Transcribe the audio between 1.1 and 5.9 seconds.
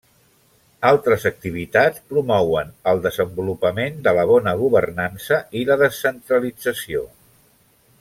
activitats promouen el desenvolupament de la bona governança i la